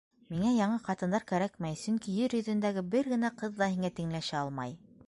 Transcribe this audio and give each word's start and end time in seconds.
Миңә 0.35 0.53
яңы 0.53 0.79
ҡатындар 0.87 1.27
кәрәкмәй, 1.33 1.77
сөнки 1.83 2.17
ер 2.23 2.35
йөҙөндәге 2.39 2.87
бер 2.97 3.13
генә 3.17 3.33
ҡыҙ 3.45 3.63
ҙа 3.63 3.71
һиңә 3.77 3.95
тиңләшә 4.01 4.43
алмай. 4.43 4.81